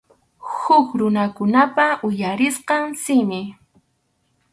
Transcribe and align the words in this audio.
Huk 0.59 0.87
runakunapa 0.99 1.85
uyarisqan 2.07 2.85
simi. 3.03 3.41